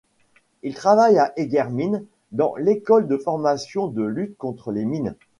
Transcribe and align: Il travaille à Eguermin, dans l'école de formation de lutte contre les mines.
Il 0.63 0.73
travaille 0.73 1.19
à 1.19 1.31
Eguermin, 1.37 2.01
dans 2.31 2.55
l'école 2.57 3.07
de 3.07 3.17
formation 3.17 3.85
de 3.87 4.01
lutte 4.01 4.35
contre 4.35 4.71
les 4.71 4.83
mines. 4.85 5.15